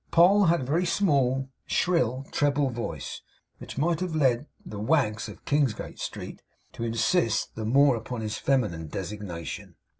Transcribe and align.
Poll 0.09 0.45
had 0.45 0.61
a 0.61 0.63
very 0.63 0.87
small, 0.87 1.51
shrill 1.67 2.25
treble 2.31 2.71
voice, 2.71 3.21
which 3.59 3.77
might 3.77 3.99
have 3.99 4.15
led 4.15 4.47
the 4.65 4.79
wags 4.79 5.29
of 5.29 5.45
Kingsgate 5.45 5.99
Street 5.99 6.41
to 6.73 6.83
insist 6.83 7.53
the 7.53 7.65
more 7.65 7.95
upon 7.95 8.21
his 8.21 8.39
feminine 8.39 8.87
designation. 8.87 9.75